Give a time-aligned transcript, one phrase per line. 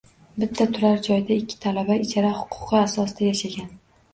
[0.43, 3.71] Bitta turar joyda ikki talaba ijara huquqi asosida yashagan